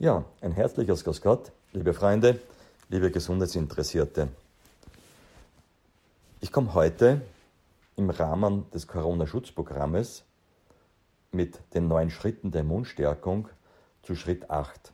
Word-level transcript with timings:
Ja, 0.00 0.24
ein 0.40 0.50
herzliches 0.50 1.04
Grüß 1.04 1.20
Gott, 1.22 1.52
liebe 1.72 1.94
Freunde, 1.94 2.40
liebe 2.88 3.12
Gesundheitsinteressierte. 3.12 4.26
Ich 6.40 6.50
komme 6.50 6.74
heute 6.74 7.22
im 7.94 8.10
Rahmen 8.10 8.68
des 8.72 8.88
Corona-Schutzprogrammes 8.88 10.24
mit 11.30 11.60
den 11.74 11.86
neuen 11.86 12.10
Schritten 12.10 12.50
der 12.50 12.62
Immunstärkung 12.62 13.48
zu 14.02 14.16
Schritt 14.16 14.50
8. 14.50 14.92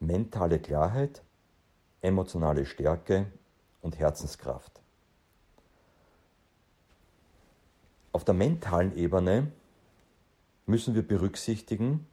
Mentale 0.00 0.58
Klarheit, 0.58 1.22
emotionale 2.02 2.66
Stärke 2.66 3.26
und 3.82 4.00
Herzenskraft. 4.00 4.80
Auf 8.10 8.24
der 8.24 8.34
mentalen 8.34 8.96
Ebene 8.96 9.52
müssen 10.66 10.96
wir 10.96 11.06
berücksichtigen, 11.06 12.08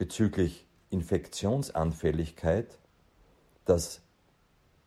bezüglich 0.00 0.66
Infektionsanfälligkeit, 0.88 2.78
dass 3.66 4.00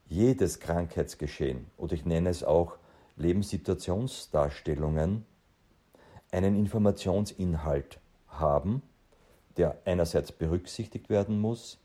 jedes 0.07 0.59
Krankheitsgeschehen 0.59 1.67
oder 1.77 1.93
ich 1.93 2.03
nenne 2.03 2.31
es 2.31 2.43
auch 2.43 2.79
Lebenssituationsdarstellungen 3.15 5.23
einen 6.31 6.55
Informationsinhalt 6.55 7.99
haben, 8.27 8.81
der 9.55 9.77
einerseits 9.85 10.31
berücksichtigt 10.31 11.11
werden 11.11 11.39
muss 11.39 11.77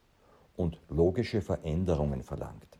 und 0.57 0.81
logische 0.89 1.43
Veränderungen 1.43 2.23
verlangt. 2.23 2.79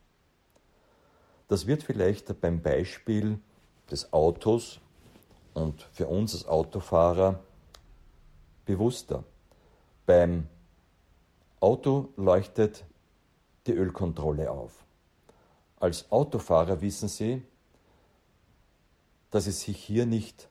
Das 1.49 1.67
wird 1.67 1.83
vielleicht 1.83 2.41
beim 2.41 2.63
Beispiel 2.63 3.39
des 3.91 4.15
Autos 4.15 4.81
und 5.53 5.83
für 5.93 6.07
uns 6.07 6.33
als 6.33 6.49
Autofahrer 6.49 7.39
bewusster. 8.65 9.25
Beim 10.09 10.49
Auto 11.61 12.15
leuchtet 12.17 12.87
die 13.67 13.73
Ölkontrolle 13.73 14.51
auf. 14.51 14.87
Als 15.79 16.11
Autofahrer 16.11 16.81
wissen 16.81 17.09
Sie, 17.09 17.43
dass 19.31 19.47
es 19.47 19.61
sich 19.61 19.77
hier 19.77 20.07
nicht 20.07 20.49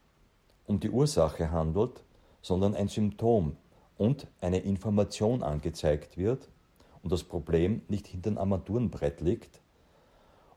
um 0.67 0.79
die 0.79 0.91
Ursache 0.91 1.49
handelt, 1.49 2.03
sondern 2.43 2.75
ein 2.75 2.87
Symptom 2.87 3.57
und 3.97 4.27
eine 4.41 4.59
Information 4.59 5.41
angezeigt 5.41 6.17
wird 6.17 6.49
und 7.01 7.11
das 7.11 7.23
Problem 7.23 7.81
nicht 7.87 8.05
hinter 8.05 8.29
dem 8.29 8.37
Armaturenbrett 8.37 9.21
liegt 9.21 9.59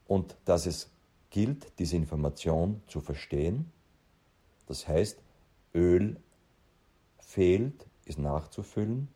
und 0.09 0.37
dass 0.45 0.67
es 0.67 0.91
gilt, 1.31 1.73
diese 1.79 1.97
Information 1.97 2.83
zu 2.87 3.01
verstehen. 3.01 3.73
Das 4.67 4.87
heißt, 4.87 5.23
Öl 5.75 6.21
fehlt, 7.19 7.87
ist 8.05 8.19
nachzufüllen 8.19 9.09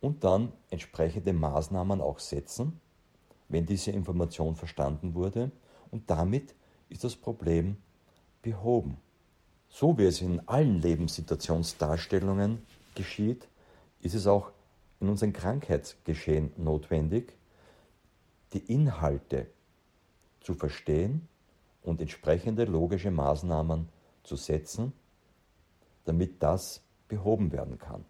und 0.00 0.24
dann 0.24 0.52
entsprechende 0.70 1.32
Maßnahmen 1.32 2.00
auch 2.00 2.18
setzen, 2.18 2.80
wenn 3.48 3.66
diese 3.66 3.90
Information 3.90 4.56
verstanden 4.56 5.14
wurde 5.14 5.50
und 5.90 6.10
damit 6.10 6.54
ist 6.88 7.04
das 7.04 7.16
Problem 7.16 7.76
behoben. 8.42 8.98
So 9.68 9.98
wie 9.98 10.04
es 10.04 10.20
in 10.20 10.46
allen 10.48 10.80
Lebenssituationsdarstellungen 10.80 12.64
geschieht, 12.94 13.48
ist 14.00 14.14
es 14.14 14.26
auch 14.26 14.52
in 15.00 15.08
unserem 15.08 15.32
Krankheitsgeschehen 15.32 16.52
notwendig, 16.56 17.36
die 18.52 18.72
Inhalte 18.72 19.48
zu 20.40 20.54
verstehen 20.54 21.28
und 21.82 22.00
entsprechende 22.00 22.64
logische 22.64 23.10
Maßnahmen 23.10 23.88
zu 24.22 24.36
setzen, 24.36 24.92
damit 26.04 26.42
das 26.42 26.82
behoben 27.08 27.52
werden 27.52 27.78
kann. 27.78 28.04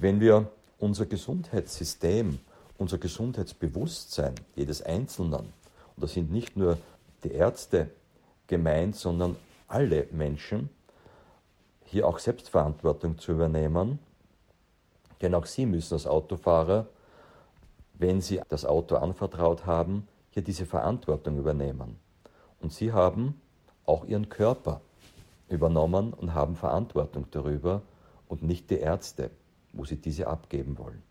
Wenn 0.00 0.18
wir 0.18 0.50
unser 0.78 1.04
Gesundheitssystem, 1.04 2.38
unser 2.78 2.96
Gesundheitsbewusstsein 2.96 4.34
jedes 4.56 4.80
Einzelnen, 4.80 5.52
und 5.94 6.02
das 6.02 6.14
sind 6.14 6.32
nicht 6.32 6.56
nur 6.56 6.78
die 7.22 7.32
Ärzte 7.32 7.90
gemeint, 8.46 8.96
sondern 8.96 9.36
alle 9.68 10.06
Menschen, 10.10 10.70
hier 11.84 12.08
auch 12.08 12.18
Selbstverantwortung 12.18 13.18
zu 13.18 13.32
übernehmen, 13.32 13.98
denn 15.20 15.34
auch 15.34 15.44
sie 15.44 15.66
müssen 15.66 15.92
als 15.92 16.06
Autofahrer, 16.06 16.86
wenn 17.92 18.22
sie 18.22 18.40
das 18.48 18.64
Auto 18.64 18.96
anvertraut 18.96 19.66
haben, 19.66 20.08
hier 20.30 20.42
diese 20.42 20.64
Verantwortung 20.64 21.36
übernehmen. 21.36 21.98
Und 22.62 22.72
sie 22.72 22.90
haben 22.90 23.38
auch 23.84 24.06
ihren 24.06 24.30
Körper 24.30 24.80
übernommen 25.50 26.14
und 26.14 26.32
haben 26.32 26.56
Verantwortung 26.56 27.26
darüber 27.32 27.82
und 28.28 28.42
nicht 28.42 28.70
die 28.70 28.78
Ärzte 28.78 29.30
wo 29.72 29.84
sie 29.84 29.96
diese 29.96 30.26
abgeben 30.26 30.78
wollen. 30.78 31.02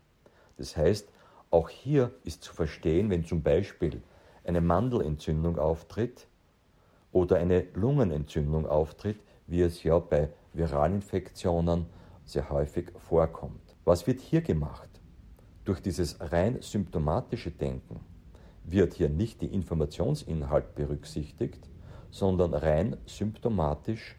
Das 0.56 0.76
heißt, 0.76 1.08
auch 1.50 1.68
hier 1.68 2.12
ist 2.24 2.44
zu 2.44 2.54
verstehen, 2.54 3.10
wenn 3.10 3.24
zum 3.24 3.42
Beispiel 3.42 4.02
eine 4.44 4.60
Mandelentzündung 4.60 5.58
auftritt 5.58 6.28
oder 7.12 7.36
eine 7.36 7.66
Lungenentzündung 7.74 8.66
auftritt, 8.66 9.18
wie 9.46 9.62
es 9.62 9.82
ja 9.82 9.98
bei 9.98 10.30
Viralinfektionen 10.52 11.86
sehr 12.24 12.50
häufig 12.50 12.92
vorkommt. 12.98 13.74
Was 13.84 14.06
wird 14.06 14.20
hier 14.20 14.42
gemacht? 14.42 14.88
Durch 15.64 15.80
dieses 15.80 16.20
rein 16.20 16.58
symptomatische 16.60 17.50
Denken 17.50 18.00
wird 18.64 18.94
hier 18.94 19.08
nicht 19.08 19.40
die 19.40 19.52
Informationsinhalt 19.52 20.74
berücksichtigt, 20.74 21.68
sondern 22.10 22.54
rein 22.54 22.96
symptomatisch 23.06 24.16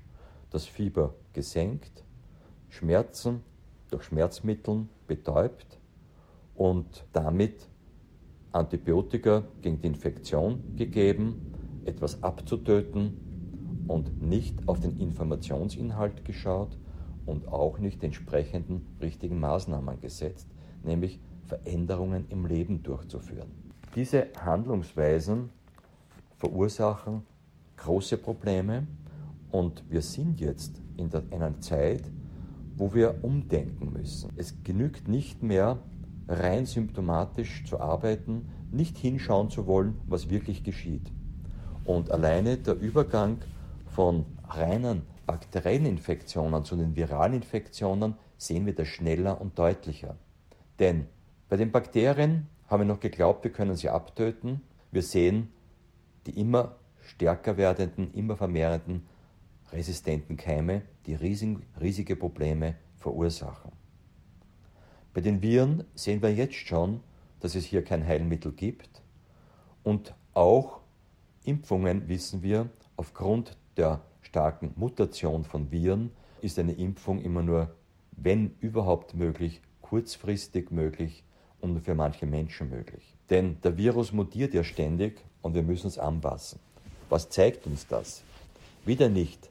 das 0.49 0.65
Fieber 0.65 1.13
gesenkt, 1.33 2.03
Schmerzen 2.69 3.43
durch 3.91 4.03
Schmerzmitteln 4.03 4.89
betäubt 5.07 5.79
und 6.55 7.05
damit 7.13 7.67
Antibiotika 8.51 9.43
gegen 9.61 9.81
die 9.81 9.87
Infektion 9.87 10.75
gegeben, 10.75 11.53
etwas 11.85 12.21
abzutöten 12.23 13.85
und 13.87 14.21
nicht 14.21 14.67
auf 14.67 14.79
den 14.79 14.99
Informationsinhalt 14.99 16.25
geschaut 16.25 16.77
und 17.25 17.47
auch 17.47 17.77
nicht 17.79 18.03
entsprechenden 18.03 18.85
richtigen 19.01 19.39
Maßnahmen 19.39 20.01
gesetzt, 20.01 20.47
nämlich 20.83 21.19
Veränderungen 21.45 22.25
im 22.29 22.45
Leben 22.45 22.83
durchzuführen. 22.83 23.51
Diese 23.95 24.27
Handlungsweisen 24.39 25.49
verursachen 26.37 27.23
große 27.77 28.17
Probleme 28.17 28.87
und 29.51 29.83
wir 29.89 30.01
sind 30.01 30.39
jetzt 30.39 30.81
in 30.97 31.11
einer 31.31 31.59
Zeit, 31.59 32.03
wo 32.75 32.93
wir 32.93 33.23
umdenken 33.23 33.93
müssen. 33.93 34.31
Es 34.37 34.63
genügt 34.63 35.07
nicht 35.07 35.43
mehr, 35.43 35.79
rein 36.27 36.65
symptomatisch 36.65 37.65
zu 37.65 37.79
arbeiten, 37.79 38.49
nicht 38.71 38.97
hinschauen 38.97 39.49
zu 39.49 39.67
wollen, 39.67 39.99
was 40.07 40.29
wirklich 40.29 40.63
geschieht. 40.63 41.11
Und 41.83 42.11
alleine 42.11 42.57
der 42.57 42.79
Übergang 42.79 43.37
von 43.87 44.25
reinen 44.47 45.03
bakteriellen 45.25 45.85
Infektionen 45.85 46.63
zu 46.63 46.75
den 46.75 46.95
viralen 46.95 47.33
Infektionen 47.33 48.15
sehen 48.37 48.65
wir 48.65 48.75
das 48.75 48.87
schneller 48.87 49.39
und 49.39 49.57
deutlicher. 49.57 50.15
Denn 50.79 51.07
bei 51.49 51.57
den 51.57 51.71
Bakterien 51.71 52.47
haben 52.67 52.81
wir 52.81 52.87
noch 52.87 52.99
geglaubt, 52.99 53.43
wir 53.43 53.51
können 53.51 53.75
sie 53.75 53.89
abtöten. 53.89 54.61
Wir 54.91 55.01
sehen 55.01 55.51
die 56.25 56.39
immer 56.39 56.75
stärker 57.01 57.57
werdenden, 57.57 58.13
immer 58.13 58.35
vermehrenden 58.35 59.03
resistenten 59.71 60.37
Keime, 60.37 60.83
die 61.05 61.15
riesig, 61.15 61.59
riesige 61.79 62.15
Probleme 62.15 62.75
verursachen. 62.97 63.71
Bei 65.13 65.21
den 65.21 65.41
Viren 65.41 65.83
sehen 65.93 66.21
wir 66.21 66.33
jetzt 66.33 66.55
schon, 66.55 67.01
dass 67.39 67.55
es 67.55 67.65
hier 67.65 67.83
kein 67.83 68.05
Heilmittel 68.05 68.51
gibt 68.51 69.01
und 69.83 70.13
auch 70.33 70.81
Impfungen 71.43 72.07
wissen 72.07 72.43
wir, 72.43 72.69
aufgrund 72.95 73.57
der 73.77 74.01
starken 74.21 74.73
Mutation 74.75 75.43
von 75.43 75.71
Viren 75.71 76.11
ist 76.41 76.59
eine 76.59 76.73
Impfung 76.73 77.21
immer 77.21 77.41
nur, 77.41 77.75
wenn 78.11 78.55
überhaupt 78.59 79.15
möglich, 79.15 79.61
kurzfristig 79.81 80.71
möglich 80.71 81.23
und 81.59 81.79
für 81.81 81.95
manche 81.95 82.25
Menschen 82.25 82.69
möglich. 82.69 83.15
Denn 83.29 83.57
der 83.63 83.77
Virus 83.77 84.13
mutiert 84.13 84.53
ja 84.53 84.63
ständig 84.63 85.23
und 85.41 85.55
wir 85.55 85.63
müssen 85.63 85.87
es 85.87 85.97
anpassen. 85.97 86.59
Was 87.09 87.29
zeigt 87.29 87.65
uns 87.65 87.87
das? 87.87 88.23
Wieder 88.85 89.09
nicht 89.09 89.50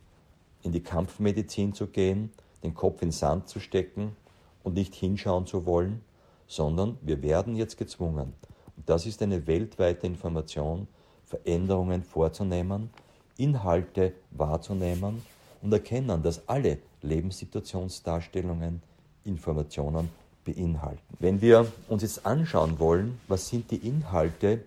in 0.63 0.73
die 0.73 0.83
Kampfmedizin 0.83 1.73
zu 1.73 1.87
gehen, 1.87 2.31
den 2.63 2.75
Kopf 2.75 3.03
in 3.03 3.09
den 3.09 3.13
Sand 3.13 3.49
zu 3.49 3.61
stecken 3.61 4.17
und 4.63 4.75
nicht 4.75 4.95
hinschauen 4.95 5.47
zu 5.47 5.67
wollen, 5.67 6.03
sondern 6.47 6.99
wir 7.03 7.23
werden 7.23 7.57
jetzt 7.57 7.79
gezwungen, 7.79 8.33
und 8.77 8.89
das 8.89 9.07
ist 9.07 9.23
eine 9.23 9.47
weltweite 9.47 10.07
Information, 10.07 10.89
Veränderungen 11.25 12.03
vorzunehmen, 12.03 12.91
Inhalte 13.37 14.15
wahrzunehmen 14.33 15.23
und 15.63 15.73
erkennen, 15.73 16.23
dass 16.23 16.49
alle 16.49 16.79
Lebenssituationsdarstellungen 17.03 18.83
Informationen 19.25 20.11
beinhalten. 20.45 21.01
Wenn 21.19 21.41
wir 21.41 21.71
uns 21.89 22.03
jetzt 22.03 22.27
anschauen 22.27 22.79
wollen, 22.79 23.21
was 23.29 23.49
sind 23.49 23.71
die 23.71 23.87
Inhalte 23.87 24.65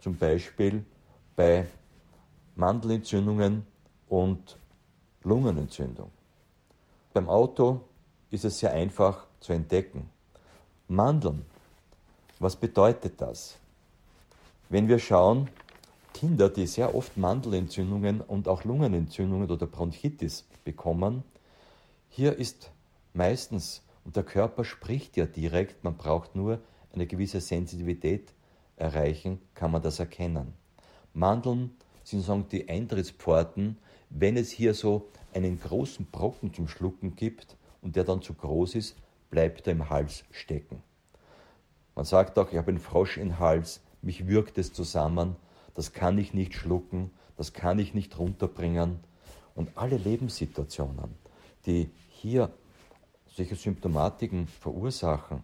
zum 0.00 0.16
Beispiel 0.16 0.84
bei 1.34 1.66
Mandelentzündungen 2.54 3.66
und 4.08 4.56
Lungenentzündung. 5.26 6.12
Beim 7.12 7.28
Auto 7.28 7.80
ist 8.30 8.44
es 8.44 8.60
sehr 8.60 8.72
einfach 8.72 9.26
zu 9.40 9.52
entdecken. 9.52 10.08
Mandeln. 10.86 11.44
Was 12.38 12.54
bedeutet 12.54 13.20
das? 13.20 13.56
Wenn 14.68 14.86
wir 14.86 15.00
schauen, 15.00 15.48
Kinder, 16.14 16.48
die 16.48 16.68
sehr 16.68 16.94
oft 16.94 17.16
Mandelentzündungen 17.16 18.20
und 18.20 18.46
auch 18.46 18.62
Lungenentzündungen 18.62 19.50
oder 19.50 19.66
Bronchitis 19.66 20.46
bekommen, 20.64 21.24
hier 22.08 22.36
ist 22.38 22.70
meistens, 23.12 23.82
und 24.04 24.14
der 24.14 24.22
Körper 24.22 24.64
spricht 24.64 25.16
ja 25.16 25.26
direkt, 25.26 25.82
man 25.82 25.96
braucht 25.96 26.36
nur 26.36 26.60
eine 26.92 27.08
gewisse 27.08 27.40
Sensitivität 27.40 28.32
erreichen, 28.76 29.40
kann 29.54 29.72
man 29.72 29.82
das 29.82 29.98
erkennen. 29.98 30.54
Mandeln 31.14 31.76
sind 32.04 32.20
sozusagen 32.20 32.48
die 32.48 32.68
Eintrittspforten, 32.68 33.78
wenn 34.10 34.36
es 34.36 34.50
hier 34.50 34.74
so 34.74 35.08
einen 35.34 35.60
großen 35.60 36.06
Brocken 36.06 36.54
zum 36.54 36.68
Schlucken 36.68 37.16
gibt 37.16 37.56
und 37.82 37.96
der 37.96 38.04
dann 38.04 38.22
zu 38.22 38.34
groß 38.34 38.74
ist, 38.74 38.96
bleibt 39.30 39.66
er 39.66 39.72
im 39.72 39.90
Hals 39.90 40.24
stecken. 40.30 40.82
Man 41.94 42.04
sagt 42.04 42.38
auch, 42.38 42.50
ich 42.50 42.58
habe 42.58 42.68
einen 42.68 42.78
Frosch 42.78 43.16
im 43.16 43.38
Hals, 43.38 43.80
mich 44.02 44.26
würgt 44.26 44.58
es 44.58 44.72
zusammen, 44.72 45.36
das 45.74 45.92
kann 45.92 46.18
ich 46.18 46.32
nicht 46.34 46.54
schlucken, 46.54 47.10
das 47.36 47.52
kann 47.52 47.78
ich 47.78 47.94
nicht 47.94 48.18
runterbringen. 48.18 49.00
Und 49.54 49.70
alle 49.76 49.96
Lebenssituationen, 49.96 51.14
die 51.64 51.90
hier 52.08 52.50
solche 53.26 53.56
Symptomatiken 53.56 54.46
verursachen, 54.46 55.42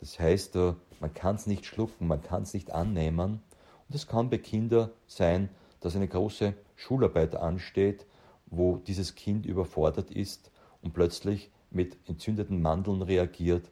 das 0.00 0.18
heißt, 0.18 0.56
äh, 0.56 0.74
man 1.00 1.12
kann 1.14 1.36
es 1.36 1.46
nicht 1.46 1.66
schlucken, 1.66 2.06
man 2.06 2.22
kann 2.22 2.42
es 2.42 2.54
nicht 2.54 2.70
annehmen. 2.70 3.42
Und 3.88 3.94
es 3.94 4.06
kann 4.06 4.30
bei 4.30 4.38
Kindern 4.38 4.90
sein, 5.06 5.48
dass 5.80 5.96
eine 5.96 6.08
große 6.08 6.54
Schularbeit 6.76 7.36
ansteht, 7.36 8.06
wo 8.46 8.76
dieses 8.76 9.14
Kind 9.14 9.46
überfordert 9.46 10.10
ist 10.10 10.50
und 10.82 10.94
plötzlich 10.94 11.50
mit 11.70 11.96
entzündeten 12.06 12.62
Mandeln 12.62 13.02
reagiert, 13.02 13.70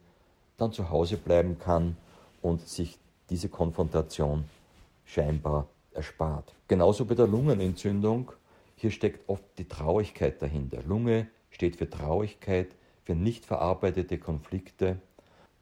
dann 0.57 0.71
zu 0.71 0.89
Hause 0.89 1.17
bleiben 1.17 1.57
kann 1.59 1.97
und 2.41 2.67
sich 2.67 2.97
diese 3.29 3.49
Konfrontation 3.49 4.45
scheinbar 5.05 5.67
erspart. 5.93 6.53
Genauso 6.67 7.05
bei 7.05 7.15
der 7.15 7.27
Lungenentzündung. 7.27 8.31
Hier 8.75 8.91
steckt 8.91 9.27
oft 9.27 9.43
die 9.57 9.67
Traurigkeit 9.67 10.41
dahinter. 10.41 10.83
Lunge 10.83 11.27
steht 11.49 11.77
für 11.77 11.89
Traurigkeit, 11.89 12.67
für 13.03 13.15
nicht 13.15 13.45
verarbeitete 13.45 14.19
Konflikte. 14.19 14.99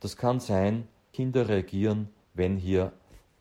Das 0.01 0.17
kann 0.17 0.39
sein, 0.39 0.87
Kinder 1.13 1.47
reagieren, 1.47 2.09
wenn 2.33 2.57
hier 2.57 2.91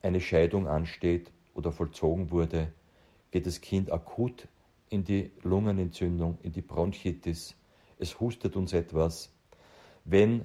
eine 0.03 0.21
Scheidung 0.21 0.69
ansteht 0.69 1.33
oder 1.55 1.73
vollzogen 1.73 2.31
wurde, 2.31 2.69
geht 3.35 3.47
das 3.49 3.61
Kind 3.61 3.91
akut 3.91 4.47
in 4.91 5.03
die 5.03 5.33
Lungenentzündung, 5.43 6.39
in 6.45 6.53
die 6.53 6.63
Bronchitis. 6.63 7.57
Es 7.99 8.21
hustet 8.21 8.55
uns 8.55 8.73
etwas. 8.73 9.29
Wenn 10.05 10.45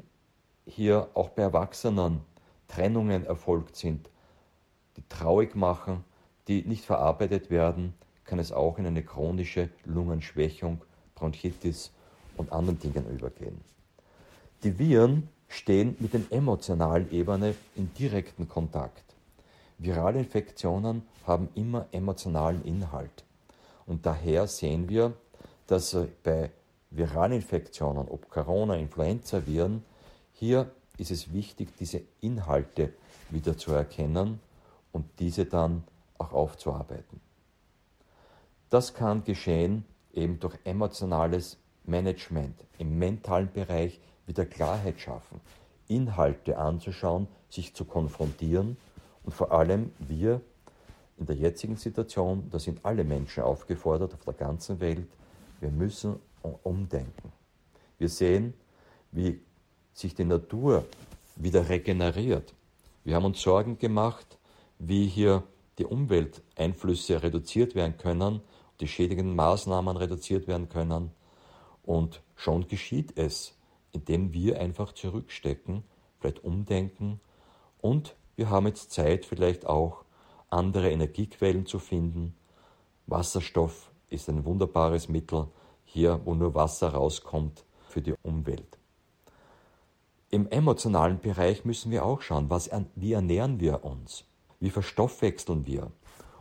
hier 0.66 1.08
auch 1.14 1.30
bei 1.30 1.44
Erwachsenen 1.44 2.22
Trennungen 2.68 3.28
erfolgt 3.28 3.76
sind, 3.76 4.10
die 4.98 5.04
traurig 5.08 5.56
machen, 5.56 6.04
die 6.48 6.64
nicht 6.64 6.84
verarbeitet 6.84 7.52
werden, 7.52 7.94
kann 8.26 8.40
es 8.40 8.52
auch 8.52 8.80
in 8.80 8.88
eine 8.88 9.04
chronische 9.04 9.70
Lungenschwächung, 9.86 10.82
Bronchitis 11.14 11.92
und 12.38 12.52
anderen 12.52 12.80
Dingen 12.80 13.08
übergehen. 13.08 13.62
Die 14.64 14.80
Viren 14.80 15.30
stehen 15.48 15.96
mit 16.00 16.16
den 16.16 16.26
emotionalen 16.32 17.12
Ebene 17.12 17.54
in 17.76 17.94
direkten 17.94 18.50
Kontakt. 18.50 19.09
Virale 19.80 20.20
Infektionen 20.20 21.04
haben 21.26 21.48
immer 21.56 21.88
emotionalen 21.94 22.64
Inhalt. 22.66 23.24
Und 23.86 24.06
daher 24.06 24.46
sehen 24.46 24.90
wir, 24.90 25.14
dass 25.68 25.96
bei 26.22 26.52
Viralinfektionen, 26.92 28.10
ob 28.10 28.30
Corona, 28.30 28.76
Influenza-Viren, 28.76 29.84
hier 30.34 30.70
ist 30.98 31.12
es 31.12 31.32
wichtig, 31.32 31.70
diese 31.80 32.02
Inhalte 32.20 32.94
wieder 33.30 33.58
zu 33.58 33.72
erkennen 33.72 34.42
und 34.92 35.06
diese 35.20 35.46
dann 35.46 35.86
auch 36.18 36.34
aufzuarbeiten. 36.34 37.22
Das 38.70 38.94
kann 38.94 39.24
geschehen 39.24 39.86
eben 40.14 40.40
durch 40.40 40.58
emotionales 40.66 41.58
Management 41.86 42.66
im 42.80 43.00
mentalen 43.00 43.50
Bereich 43.52 44.02
wieder 44.28 44.46
Klarheit 44.46 45.00
schaffen, 45.00 45.40
Inhalte 45.88 46.58
anzuschauen, 46.58 47.28
sich 47.50 47.74
zu 47.74 47.86
konfrontieren 47.86 48.78
und 49.30 49.36
vor 49.36 49.52
allem 49.52 49.92
wir 50.00 50.42
in 51.20 51.28
der 51.28 51.36
jetzigen 51.36 51.76
Situation, 51.76 52.50
da 52.50 52.58
sind 52.58 52.84
alle 52.84 53.04
Menschen 53.04 53.44
aufgefordert 53.44 54.16
auf 54.16 54.26
der 54.26 54.34
ganzen 54.34 54.80
Welt, 54.80 55.08
wir 55.60 55.70
müssen 55.70 56.16
umdenken. 56.64 57.32
Wir 58.00 58.10
sehen, 58.10 58.56
wie 59.12 59.40
sich 59.94 60.16
die 60.16 60.24
Natur 60.24 60.84
wieder 61.36 61.70
regeneriert. 61.70 62.56
Wir 63.04 63.14
haben 63.14 63.26
uns 63.26 63.40
Sorgen 63.40 63.78
gemacht, 63.78 64.40
wie 64.80 65.06
hier 65.06 65.44
die 65.78 65.86
Umwelteinflüsse 65.86 67.22
reduziert 67.22 67.76
werden 67.76 67.98
können, 67.98 68.42
die 68.80 68.88
schädigenden 68.88 69.36
Maßnahmen 69.36 69.96
reduziert 69.96 70.48
werden 70.48 70.70
können. 70.70 71.12
Und 71.84 72.24
schon 72.36 72.68
geschieht 72.68 73.16
es, 73.16 73.54
indem 73.92 74.34
wir 74.34 74.60
einfach 74.60 74.92
zurückstecken, 74.94 75.84
vielleicht 76.20 76.44
umdenken 76.44 77.20
und 77.80 78.16
wir 78.40 78.50
haben 78.50 78.68
jetzt 78.68 78.92
Zeit, 78.92 79.26
vielleicht 79.26 79.66
auch 79.68 80.06
andere 80.50 80.90
Energiequellen 80.90 81.66
zu 81.66 81.78
finden. 81.78 82.34
Wasserstoff 83.06 83.92
ist 84.10 84.30
ein 84.30 84.46
wunderbares 84.46 85.10
Mittel 85.10 85.48
hier, 85.84 86.22
wo 86.24 86.34
nur 86.36 86.56
Wasser 86.56 86.94
rauskommt 86.94 87.66
für 87.90 88.02
die 88.02 88.16
Umwelt. 88.24 88.78
Im 90.30 90.48
emotionalen 90.48 91.20
Bereich 91.20 91.66
müssen 91.66 91.92
wir 91.92 92.06
auch 92.06 92.22
schauen, 92.22 92.50
was, 92.50 92.70
wie 92.96 93.12
ernähren 93.12 93.60
wir 93.60 93.84
uns, 93.84 94.24
wie 94.62 94.70
verstoffwechseln 94.70 95.66
wir. 95.66 95.92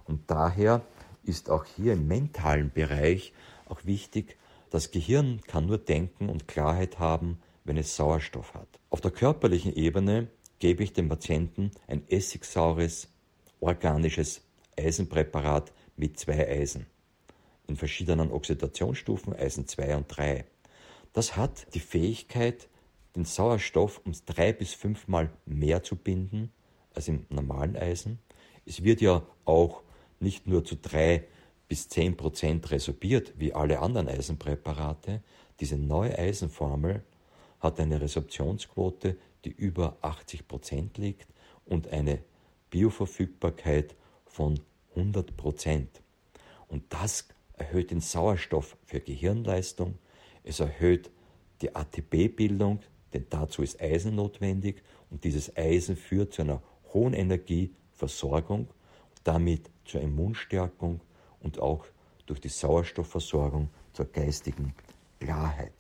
Und 0.05 0.31
daher 0.31 0.83
ist 1.25 1.51
auch 1.51 1.65
hier 1.65 1.94
im 1.94 2.06
mentalen 2.06 2.71
Bereich 2.71 3.33
auch 3.69 3.85
wichtig, 3.85 4.39
das 4.71 4.93
Gehirn 4.93 5.41
kann 5.49 5.67
nur 5.67 5.79
denken 5.79 6.29
und 6.29 6.47
Klarheit 6.47 7.01
haben, 7.01 7.39
wenn 7.65 7.77
es 7.77 7.97
Sauerstoff 7.97 8.55
hat. 8.55 8.69
Auf 8.89 9.01
der 9.01 9.11
körperlichen 9.11 9.75
Ebene 9.75 10.29
gebe 10.58 10.82
ich 10.82 10.93
dem 10.93 11.08
Patienten 11.08 11.70
ein 11.87 12.06
essigsaures, 12.08 13.08
organisches 13.60 14.43
Eisenpräparat 14.76 15.72
mit 15.96 16.19
zwei 16.19 16.49
Eisen 16.49 16.87
in 17.69 17.76
verschiedenen 17.76 18.32
Oxidationsstufen, 18.32 19.34
Eisen 19.34 19.69
2 19.69 19.96
und 19.96 20.08
3. 20.08 20.44
Das 21.12 21.37
hat 21.37 21.75
die 21.75 21.81
Fähigkeit, 21.81 22.69
den 23.14 23.25
Sauerstoff 23.25 24.00
um 24.05 24.12
drei 24.26 24.52
bis 24.52 24.75
fünfmal 24.75 25.31
mehr 25.44 25.82
zu 25.82 25.96
binden 25.96 26.50
als 26.94 27.08
im 27.08 27.27
normalen 27.29 27.77
Eisen. 27.77 28.19
Es 28.65 28.82
wird 28.82 29.00
ja 29.00 29.27
auch 29.44 29.82
nicht 30.20 30.46
nur 30.46 30.65
zu 30.65 30.77
drei 30.77 31.24
bis 31.69 31.88
zehn 31.88 32.17
Prozent 32.17 32.70
resorbiert 32.70 33.34
wie 33.36 33.53
alle 33.53 33.81
anderen 33.81 34.08
Eisenpräparate. 34.08 35.22
Diese 35.60 35.77
neue 35.77 36.19
Eisenformel 36.19 37.03
hat 37.60 37.81
eine 37.81 38.00
Resorptionsquote, 38.00 39.17
die 39.45 39.51
über 39.51 39.97
80 40.03 40.49
Prozent 40.49 40.99
liegt 40.99 41.29
und 41.65 41.89
eine 41.89 42.21
Bioverfügbarkeit 42.71 43.95
von 44.27 44.61
100 44.95 45.37
Prozent. 45.37 46.03
Und 46.69 46.85
das 46.91 47.29
erhöht 47.55 47.91
den 47.91 48.01
Sauerstoff 48.01 48.77
für 48.85 49.01
Gehirnleistung, 49.01 49.99
es 50.45 50.61
erhöht 50.61 51.11
die 51.61 51.75
ATP-Bildung, 51.75 52.81
denn 53.13 53.27
dazu 53.31 53.63
ist 53.63 53.81
Eisen 53.81 54.15
notwendig 54.15 54.83
und 55.11 55.25
dieses 55.25 55.57
Eisen 55.57 55.97
führt 55.97 56.33
zu 56.33 56.43
einer 56.43 56.63
hohen 56.93 57.15
Energieversorgung, 57.15 58.69
damit 59.25 59.71
zur 59.85 60.01
Immunstärkung 60.01 61.01
und 61.41 61.59
auch 61.59 61.87
durch 62.27 62.41
die 62.41 62.49
Sauerstoffversorgung 62.49 63.71
zur 63.93 64.07
geistigen 64.07 64.75
Klarheit. 65.21 65.73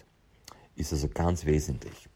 Ist 0.74 0.92
also 0.92 1.08
ganz 1.08 1.44
wesentlich. 1.44 2.08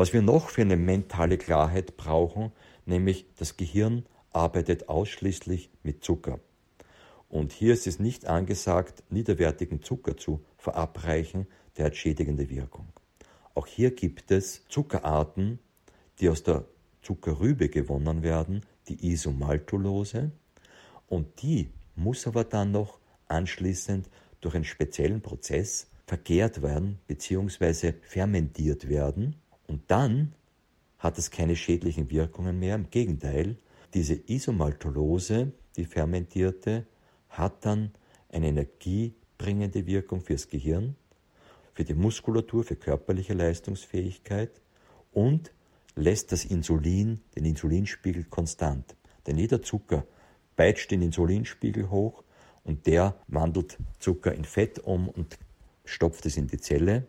Was 0.00 0.14
wir 0.14 0.22
noch 0.22 0.48
für 0.48 0.62
eine 0.62 0.78
mentale 0.78 1.36
Klarheit 1.36 1.98
brauchen, 1.98 2.52
nämlich 2.86 3.26
das 3.36 3.58
Gehirn 3.58 4.06
arbeitet 4.32 4.88
ausschließlich 4.88 5.68
mit 5.82 6.02
Zucker. 6.02 6.40
Und 7.28 7.52
hier 7.52 7.74
ist 7.74 7.86
es 7.86 7.98
nicht 7.98 8.24
angesagt, 8.24 9.02
niederwertigen 9.10 9.82
Zucker 9.82 10.16
zu 10.16 10.42
verabreichen, 10.56 11.46
der 11.76 11.84
hat 11.84 11.96
schädigende 11.96 12.48
Wirkung. 12.48 12.88
Auch 13.52 13.66
hier 13.66 13.90
gibt 13.94 14.30
es 14.30 14.66
Zuckerarten, 14.68 15.58
die 16.18 16.30
aus 16.30 16.44
der 16.44 16.64
Zuckerrübe 17.02 17.68
gewonnen 17.68 18.22
werden, 18.22 18.62
die 18.88 19.06
Isomaltulose, 19.06 20.30
und 21.08 21.42
die 21.42 21.68
muss 21.94 22.26
aber 22.26 22.44
dann 22.44 22.70
noch 22.70 23.00
anschließend 23.28 24.08
durch 24.40 24.54
einen 24.54 24.64
speziellen 24.64 25.20
Prozess 25.20 25.88
vergärt 26.06 26.62
werden 26.62 27.00
bzw. 27.06 27.92
fermentiert 28.00 28.88
werden 28.88 29.36
und 29.70 29.82
dann 29.86 30.34
hat 30.98 31.16
es 31.16 31.30
keine 31.30 31.54
schädlichen 31.54 32.10
Wirkungen 32.10 32.58
mehr. 32.58 32.74
Im 32.74 32.90
Gegenteil, 32.90 33.56
diese 33.94 34.14
Isomaltulose, 34.14 35.52
die 35.76 35.84
fermentierte, 35.84 36.88
hat 37.28 37.64
dann 37.64 37.92
eine 38.30 38.48
energiebringende 38.48 39.86
Wirkung 39.86 40.22
fürs 40.22 40.48
Gehirn, 40.48 40.96
für 41.72 41.84
die 41.84 41.94
Muskulatur, 41.94 42.64
für 42.64 42.74
körperliche 42.74 43.34
Leistungsfähigkeit 43.34 44.60
und 45.12 45.52
lässt 45.94 46.32
das 46.32 46.44
Insulin 46.44 47.20
den 47.36 47.44
Insulinspiegel 47.44 48.24
konstant. 48.24 48.96
Denn 49.28 49.38
jeder 49.38 49.62
Zucker 49.62 50.04
peitscht 50.56 50.90
den 50.90 51.00
Insulinspiegel 51.00 51.90
hoch 51.90 52.24
und 52.64 52.88
der 52.88 53.14
wandelt 53.28 53.78
Zucker 54.00 54.34
in 54.34 54.44
Fett 54.44 54.80
um 54.80 55.08
und 55.08 55.38
stopft 55.84 56.26
es 56.26 56.36
in 56.36 56.48
die 56.48 56.58
Zelle. 56.58 57.06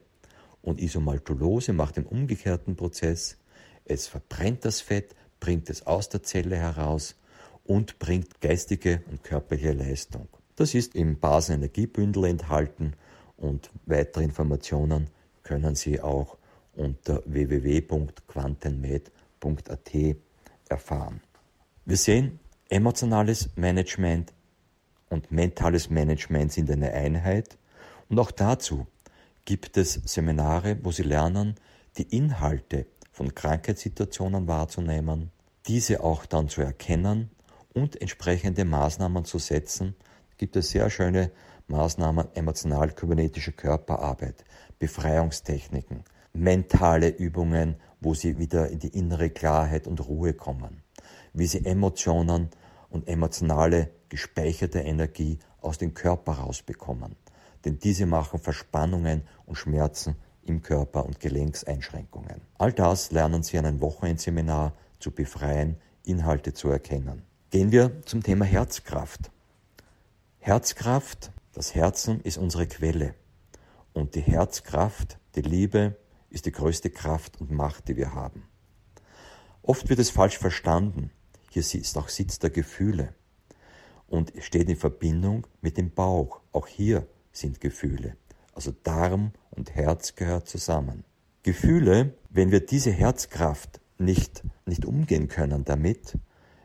Und 0.61 0.79
Isomaltulose 0.79 1.73
macht 1.73 1.97
den 1.97 2.05
umgekehrten 2.05 2.75
Prozess. 2.75 3.37
Es 3.85 4.05
verbrennt 4.07 4.63
das 4.65 4.81
Fett, 4.81 5.15
bringt 5.39 5.69
es 5.69 5.87
aus 5.87 6.09
der 6.09 6.23
Zelle 6.23 6.57
heraus 6.57 7.15
und 7.63 7.99
bringt 7.99 8.41
geistige 8.41 9.01
und 9.09 9.23
körperliche 9.23 9.71
Leistung. 9.73 10.27
Das 10.55 10.73
ist 10.75 10.95
im 10.95 11.19
Basenenergiebündel 11.19 12.25
enthalten 12.25 12.93
und 13.37 13.69
weitere 13.85 14.23
Informationen 14.23 15.09
können 15.43 15.75
Sie 15.75 15.99
auch 15.99 16.37
unter 16.75 17.21
www.quantenmed.at 17.25 19.91
erfahren. 20.69 21.21
Wir 21.85 21.97
sehen, 21.97 22.39
emotionales 22.69 23.49
Management 23.55 24.31
und 25.09 25.31
mentales 25.31 25.89
Management 25.89 26.53
sind 26.53 26.69
eine 26.69 26.93
Einheit 26.93 27.57
und 28.09 28.19
auch 28.19 28.29
dazu 28.31 28.85
gibt 29.45 29.77
es 29.77 29.93
Seminare, 29.93 30.77
wo 30.83 30.91
Sie 30.91 31.03
lernen, 31.03 31.55
die 31.97 32.15
Inhalte 32.15 32.85
von 33.11 33.33
Krankheitssituationen 33.33 34.47
wahrzunehmen, 34.47 35.31
diese 35.67 36.03
auch 36.03 36.25
dann 36.25 36.49
zu 36.49 36.61
erkennen 36.61 37.29
und 37.73 38.01
entsprechende 38.01 38.65
Maßnahmen 38.65 39.25
zu 39.25 39.39
setzen. 39.39 39.95
Gibt 40.37 40.55
es 40.55 40.69
sehr 40.69 40.89
schöne 40.89 41.31
Maßnahmen 41.67 42.29
emotional-kybernetische 42.33 43.51
Körperarbeit, 43.51 44.43
Befreiungstechniken, 44.79 46.03
mentale 46.33 47.09
Übungen, 47.09 47.75
wo 47.99 48.13
sie 48.13 48.37
wieder 48.37 48.69
in 48.69 48.79
die 48.79 48.97
innere 48.97 49.29
Klarheit 49.29 49.87
und 49.87 50.05
Ruhe 50.07 50.33
kommen, 50.33 50.83
wie 51.33 51.47
sie 51.47 51.65
Emotionen 51.65 52.49
und 52.89 53.07
emotionale 53.07 53.91
gespeicherte 54.09 54.79
Energie 54.79 55.39
aus 55.61 55.77
dem 55.77 55.93
Körper 55.93 56.33
rausbekommen. 56.33 57.15
Denn 57.65 57.79
diese 57.79 58.05
machen 58.05 58.39
Verspannungen 58.39 59.23
und 59.45 59.55
Schmerzen 59.55 60.15
im 60.43 60.61
Körper 60.61 61.05
und 61.05 61.19
Gelenkseinschränkungen. 61.19 62.41
All 62.57 62.73
das 62.73 63.11
lernen 63.11 63.43
Sie 63.43 63.57
an 63.57 63.65
einem 63.65 63.81
Wochenendseminar 63.81 64.73
zu 64.99 65.11
befreien, 65.11 65.77
Inhalte 66.03 66.53
zu 66.53 66.69
erkennen. 66.69 67.23
Gehen 67.51 67.71
wir 67.71 68.01
zum 68.03 68.23
Thema 68.23 68.45
Herzkraft. 68.45 69.31
Herzkraft, 70.39 71.31
das 71.53 71.75
Herzen 71.75 72.21
ist 72.21 72.37
unsere 72.37 72.65
Quelle. 72.65 73.13
Und 73.93 74.15
die 74.15 74.21
Herzkraft, 74.21 75.19
die 75.35 75.41
Liebe, 75.41 75.97
ist 76.29 76.45
die 76.45 76.51
größte 76.51 76.89
Kraft 76.89 77.39
und 77.39 77.51
Macht, 77.51 77.89
die 77.89 77.97
wir 77.97 78.15
haben. 78.15 78.43
Oft 79.61 79.89
wird 79.89 79.99
es 79.99 80.09
falsch 80.09 80.37
verstanden. 80.39 81.11
Hier 81.51 81.61
ist 81.61 81.97
auch 81.97 82.09
Sitz 82.09 82.39
der 82.39 82.49
Gefühle 82.49 83.13
und 84.07 84.33
steht 84.39 84.69
in 84.69 84.77
Verbindung 84.77 85.45
mit 85.61 85.77
dem 85.77 85.91
Bauch. 85.91 86.39
Auch 86.51 86.67
hier 86.67 87.05
sind 87.31 87.61
Gefühle. 87.61 88.17
Also 88.53 88.71
Darm 88.83 89.31
und 89.51 89.75
Herz 89.75 90.15
gehört 90.15 90.47
zusammen. 90.47 91.03
Gefühle, 91.43 92.13
wenn 92.29 92.51
wir 92.51 92.65
diese 92.65 92.91
Herzkraft 92.91 93.81
nicht, 93.97 94.43
nicht 94.65 94.85
umgehen 94.85 95.27
können 95.27 95.63
damit, 95.63 96.17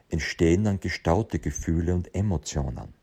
entstehen 0.08 0.64
dann 0.64 0.80
gestaute 0.80 1.38
Gefühle 1.38 1.94
und 1.94 2.14
Emotionen. 2.14 2.94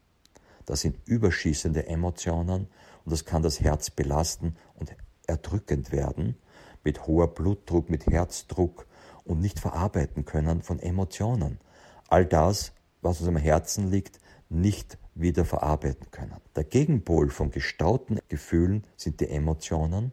Das 0.66 0.82
sind 0.82 0.98
überschießende 1.06 1.88
Emotionen 1.88 2.68
und 3.06 3.12
das 3.12 3.26
kann 3.26 3.44
das 3.44 3.60
Herz 3.60 3.90
belasten 3.90 4.56
und 4.76 4.96
erdrückend 5.28 5.92
werden 5.92 6.38
mit 6.84 7.08
hoher 7.08 7.34
Blutdruck, 7.34 7.90
mit 7.90 8.08
Herzdruck 8.08 8.88
und 9.24 9.40
nicht 9.40 9.60
verarbeiten 9.60 10.26
können 10.26 10.62
von 10.62 10.80
Emotionen. 10.80 11.60
All 12.08 12.26
das, 12.26 12.74
was 13.02 13.20
uns 13.20 13.30
am 13.30 13.38
Herzen 13.38 13.90
liegt, 13.90 14.20
nicht 14.50 14.98
wieder 15.16 15.46
verarbeiten 15.46 16.08
können. 16.12 16.38
Der 16.56 16.64
Gegenpol 16.64 17.30
von 17.30 17.52
gestauten 17.52 18.20
Gefühlen 18.30 18.84
sind 18.96 19.20
die 19.20 19.30
Emotionen. 19.30 20.12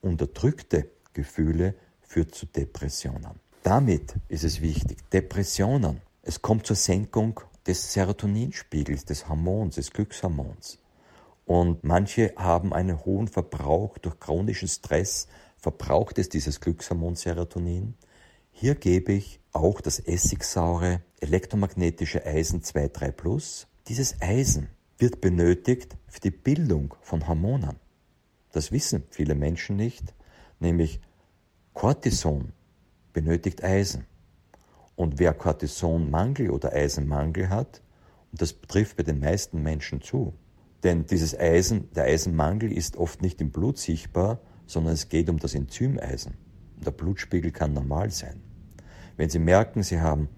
Unterdrückte 0.00 0.88
Gefühle 1.12 1.74
führt 2.02 2.34
zu 2.34 2.46
Depressionen. 2.46 3.40
Damit 3.62 4.14
ist 4.28 4.44
es 4.44 4.60
wichtig, 4.60 4.98
Depressionen. 5.10 6.00
Es 6.22 6.40
kommt 6.40 6.66
zur 6.66 6.76
Senkung 6.76 7.40
des 7.66 7.92
Serotoninspiegels, 7.92 9.04
des 9.04 9.28
Hormons, 9.28 9.74
des 9.74 9.90
Glückshormons. 9.90 10.78
Und 11.44 11.82
manche 11.82 12.32
haben 12.36 12.72
einen 12.72 13.04
hohen 13.04 13.28
Verbrauch 13.28 13.98
durch 13.98 14.20
chronischen 14.20 14.68
Stress, 14.68 15.28
verbraucht 15.56 16.18
es 16.18 16.28
dieses 16.28 16.60
Glückshormon 16.60 17.16
Serotonin. 17.16 17.94
Hier 18.52 18.74
gebe 18.74 19.12
ich 19.12 19.40
auch 19.52 19.80
das 19.80 19.98
essigsaure 19.98 21.00
elektromagnetische 21.20 22.24
Eisen 22.24 22.62
2,3 22.62 23.12
Plus. 23.12 23.66
Dieses 23.88 24.20
Eisen 24.20 24.68
wird 24.98 25.22
benötigt 25.22 25.96
für 26.08 26.20
die 26.20 26.30
Bildung 26.30 26.94
von 27.00 27.26
Hormonen. 27.26 27.76
Das 28.52 28.70
wissen 28.70 29.04
viele 29.08 29.34
Menschen 29.34 29.76
nicht, 29.76 30.14
nämlich 30.60 31.00
Cortison 31.72 32.52
benötigt 33.14 33.64
Eisen. 33.64 34.04
Und 34.94 35.18
wer 35.18 35.32
Cortisonmangel 35.32 36.50
oder 36.50 36.74
Eisenmangel 36.74 37.48
hat, 37.48 37.80
und 38.30 38.42
das 38.42 38.60
trifft 38.60 38.98
bei 38.98 39.04
den 39.04 39.20
meisten 39.20 39.62
Menschen 39.62 40.02
zu, 40.02 40.34
denn 40.82 41.06
dieses 41.06 41.38
Eisen, 41.38 41.90
der 41.92 42.04
Eisenmangel 42.04 42.70
ist 42.70 42.98
oft 42.98 43.22
nicht 43.22 43.40
im 43.40 43.52
Blut 43.52 43.78
sichtbar, 43.78 44.40
sondern 44.66 44.92
es 44.92 45.08
geht 45.08 45.30
um 45.30 45.38
das 45.38 45.54
Enzymeisen. 45.54 46.34
Der 46.84 46.90
Blutspiegel 46.90 47.52
kann 47.52 47.72
normal 47.72 48.10
sein. 48.10 48.42
Wenn 49.16 49.30
Sie 49.30 49.38
merken, 49.38 49.82
Sie 49.82 49.98
haben 49.98 50.28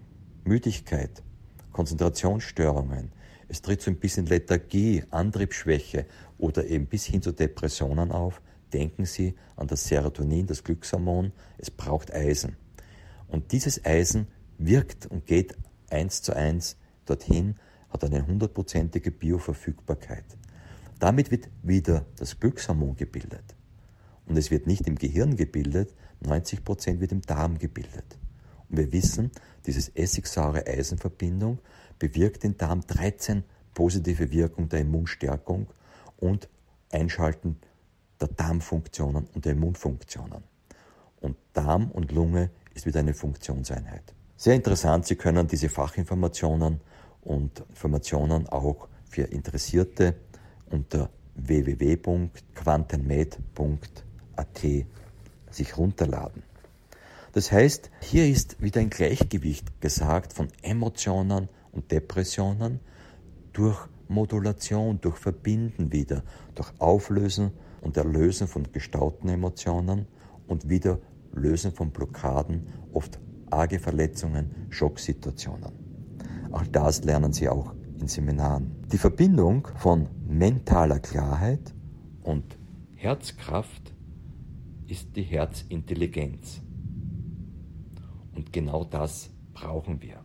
Müdigkeit, 0.44 1.24
Konzentrationsstörungen, 1.72 3.10
es 3.50 3.62
tritt 3.62 3.82
so 3.82 3.90
ein 3.90 3.96
bisschen 3.96 4.26
Lethargie, 4.26 5.02
Antriebsschwäche 5.10 6.06
oder 6.38 6.66
eben 6.66 6.86
bis 6.86 7.04
hin 7.04 7.20
zu 7.20 7.32
Depressionen 7.32 8.12
auf, 8.12 8.40
denken 8.72 9.06
Sie 9.06 9.34
an 9.56 9.66
das 9.66 9.88
Serotonin, 9.88 10.46
das 10.46 10.62
Glückshormon, 10.62 11.32
es 11.58 11.68
braucht 11.68 12.14
Eisen. 12.14 12.56
Und 13.26 13.50
dieses 13.50 13.84
Eisen 13.84 14.28
wirkt 14.56 15.06
und 15.06 15.26
geht 15.26 15.56
eins 15.90 16.22
zu 16.22 16.32
eins 16.32 16.76
dorthin, 17.06 17.56
hat 17.88 18.04
eine 18.04 18.24
hundertprozentige 18.24 19.10
Bioverfügbarkeit. 19.10 20.24
Damit 21.00 21.32
wird 21.32 21.48
wieder 21.64 22.06
das 22.18 22.38
Glückshormon 22.38 22.94
gebildet. 22.94 23.56
Und 24.26 24.36
es 24.36 24.52
wird 24.52 24.68
nicht 24.68 24.86
im 24.86 24.94
Gehirn 24.94 25.34
gebildet, 25.34 25.92
90% 26.22 27.00
wird 27.00 27.10
im 27.10 27.22
Darm 27.22 27.58
gebildet. 27.58 28.16
Und 28.68 28.76
wir 28.76 28.92
wissen, 28.92 29.32
dieses 29.66 29.88
essigsaure 29.88 30.68
Eisenverbindung 30.68 31.58
bewirkt 32.00 32.42
im 32.42 32.56
Darm 32.56 32.80
13 32.80 33.44
positive 33.72 34.32
Wirkungen 34.32 34.68
der 34.68 34.80
Immunstärkung 34.80 35.68
und 36.16 36.48
Einschalten 36.90 37.60
der 38.20 38.26
Darmfunktionen 38.26 39.28
und 39.32 39.44
der 39.44 39.52
Immunfunktionen. 39.52 40.42
Und 41.20 41.36
Darm 41.52 41.92
und 41.92 42.10
Lunge 42.10 42.50
ist 42.74 42.86
wieder 42.86 42.98
eine 42.98 43.14
Funktionseinheit. 43.14 44.12
Sehr 44.36 44.56
interessant, 44.56 45.06
Sie 45.06 45.14
können 45.14 45.46
diese 45.46 45.68
Fachinformationen 45.68 46.80
und 47.22 47.60
Informationen 47.68 48.48
auch 48.48 48.88
für 49.08 49.22
Interessierte 49.22 50.16
unter 50.70 51.10
www.quantenmed.at 51.36 54.04
AT 54.40 54.86
sich 55.50 55.76
runterladen. 55.76 56.42
Das 57.32 57.52
heißt, 57.52 57.90
hier 58.00 58.26
ist 58.26 58.60
wieder 58.60 58.80
ein 58.80 58.90
Gleichgewicht 58.90 59.80
gesagt 59.80 60.32
von 60.32 60.48
Emotionen 60.62 61.48
und 61.72 61.90
Depressionen 61.90 62.80
durch 63.52 63.78
Modulation, 64.08 65.00
durch 65.00 65.16
Verbinden 65.16 65.92
wieder, 65.92 66.24
durch 66.54 66.72
Auflösen 66.78 67.52
und 67.80 67.96
Erlösen 67.96 68.48
von 68.48 68.70
gestauten 68.72 69.28
Emotionen 69.28 70.06
und 70.46 70.68
wieder 70.68 70.98
Lösen 71.32 71.72
von 71.72 71.90
Blockaden, 71.90 72.66
oft 72.92 73.20
arge 73.50 73.78
Verletzungen, 73.78 74.66
Schocksituationen. 74.70 75.72
Auch 76.50 76.66
das 76.66 77.04
lernen 77.04 77.32
Sie 77.32 77.48
auch 77.48 77.72
in 78.00 78.08
Seminaren. 78.08 78.84
Die 78.90 78.98
Verbindung 78.98 79.68
von 79.76 80.08
mentaler 80.26 80.98
Klarheit 80.98 81.74
und 82.22 82.58
Herzkraft 82.96 83.94
ist 84.86 85.14
die 85.14 85.22
Herzintelligenz. 85.22 86.60
Und 88.34 88.52
genau 88.52 88.84
das 88.84 89.30
brauchen 89.52 90.02
wir. 90.02 90.24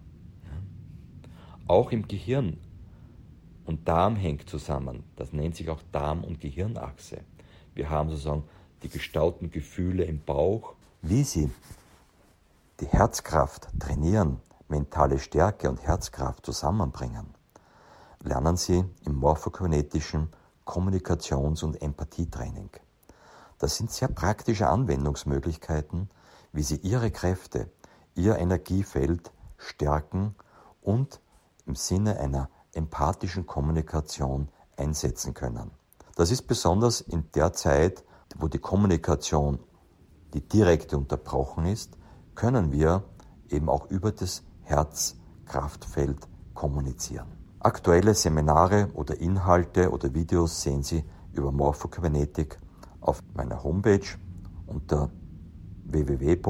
Auch 1.67 1.91
im 1.91 2.07
Gehirn 2.07 2.57
und 3.65 3.88
Darm 3.88 4.15
hängt 4.15 4.48
zusammen. 4.50 5.03
Das 5.15 5.34
nennt 5.34 5.55
sich 5.55 5.69
auch 5.69 5.81
Darm- 5.91 6.24
und 6.24 6.39
Gehirnachse. 6.39 7.22
Wir 7.74 7.89
haben 7.89 8.10
sozusagen 8.10 8.43
die 8.84 8.89
gestauten 8.89 9.50
Gefühle 9.50 10.03
im 10.03 10.24
Bauch. 10.24 10.75
Wie 11.01 11.24
sie 11.24 11.51
die 12.79 12.88
Herzkraft 12.88 13.67
trainieren, 13.79 14.41
mentale 14.67 15.17
Stärke 15.17 15.69
und 15.69 15.81
Herzkraft 15.81 16.45
zusammenbringen, 16.45 17.34
lernen 18.22 18.57
sie 18.57 18.84
im 19.05 19.15
morphokinetischen 19.15 20.29
Kommunikations- 20.65 21.63
und 21.63 21.81
Empathietraining. 21.81 22.69
Das 23.57 23.77
sind 23.77 23.91
sehr 23.91 24.10
praktische 24.10 24.67
Anwendungsmöglichkeiten, 24.67 26.10
wie 26.51 26.63
Sie 26.63 26.77
Ihre 26.77 27.12
Kräfte, 27.12 27.69
Ihr 28.15 28.38
Energiefeld 28.38 29.31
stärken 29.57 30.36
und 30.81 31.19
im 31.65 31.75
Sinne 31.75 32.19
einer 32.19 32.50
empathischen 32.74 33.45
Kommunikation 33.45 34.50
einsetzen 34.77 35.34
können. 35.34 35.72
Das 36.15 36.31
ist 36.31 36.43
besonders 36.43 37.01
in 37.01 37.31
der 37.34 37.53
Zeit, 37.53 38.03
wo 38.38 38.48
die 38.48 38.60
Kommunikation, 38.60 39.60
die 40.34 40.41
direkte 40.41 40.98
unterbrochen 40.98 41.65
ist, 41.65 41.98
können 42.36 42.72
wir 42.72 43.03
eben 43.50 43.69
auch 43.69 43.89
über 43.89 44.12
das 44.12 44.43
Herzkraftfeld 44.63 46.27
kommunizieren. 46.53 47.27
Aktuelle 47.60 48.13
Seminare 48.13 48.89
oder 48.93 49.19
Inhalte 49.19 49.89
oder 49.91 50.13
Videos 50.13 50.62
sehen 50.62 50.84
Sie 50.84 51.03
über 51.34 51.51
Morphokybernetik 51.51 52.60
auf 53.01 53.19
meiner 53.34 53.63
Homepage 53.63 54.05
unter 54.67 55.10
www.dr.töt 55.86 56.45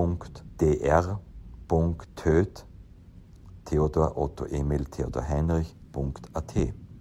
Theodor 3.66 4.16
Otto 4.16 4.46
Emil 4.46 4.86
Theodor 4.86 5.28
Heinrich.at. 5.28 6.54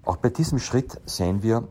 Auch 0.02 0.16
bei 0.16 0.30
diesem 0.30 0.58
Schritt 0.58 1.00
sehen 1.04 1.42
wir, 1.42 1.68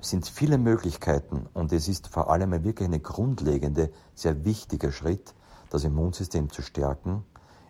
sind 0.00 0.26
viele 0.26 0.58
Möglichkeiten 0.58 1.46
und 1.54 1.72
es 1.72 1.86
ist 1.86 2.08
vor 2.08 2.28
allem 2.28 2.50
wirklich 2.64 2.88
eine 2.88 2.98
grundlegende, 2.98 3.92
sehr 4.14 4.44
wichtiger 4.44 4.90
Schritt, 4.90 5.34
das 5.70 5.84
Immunsystem 5.84 6.50
zu 6.50 6.60
stärken, 6.60 7.24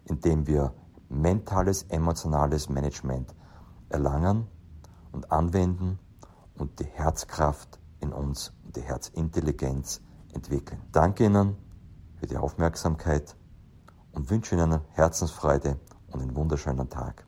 indem 0.07 0.47
wir 0.47 0.73
mentales, 1.11 1.85
emotionales 1.85 2.71
Management 2.71 3.35
erlangen 3.91 4.49
und 5.13 5.31
anwenden 5.31 5.99
und 6.59 6.81
die 6.81 6.85
Herzkraft 6.87 7.79
in 8.01 8.13
uns 8.13 8.53
und 8.65 8.77
die 8.77 8.81
Herzintelligenz 8.81 10.01
entwickeln. 10.33 10.81
Danke 10.91 11.27
Ihnen 11.27 11.57
für 12.17 12.27
die 12.27 12.39
Aufmerksamkeit 12.39 13.37
und 14.13 14.31
wünsche 14.31 14.55
Ihnen 14.55 14.81
Herzensfreude 14.93 15.79
und 16.13 16.23
einen 16.23 16.37
wunderschönen 16.37 16.89
Tag. 16.89 17.27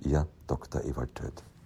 Ihr 0.00 0.26
Dr. 0.46 0.84
Ewald 0.84 1.14
Töth. 1.14 1.44